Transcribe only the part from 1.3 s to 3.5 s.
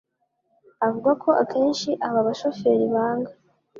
akenshi aba bashoferi banga